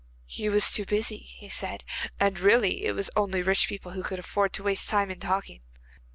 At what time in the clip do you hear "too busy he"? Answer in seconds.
0.71-1.47